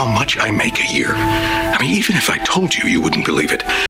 [0.00, 1.12] how much I make a year.
[1.12, 3.89] I mean, even if I told you, you wouldn't believe it.